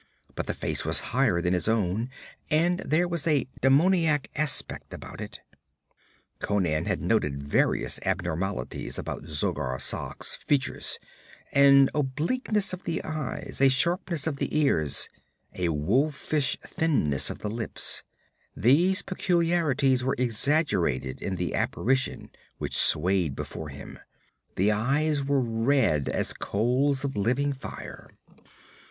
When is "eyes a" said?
13.03-13.69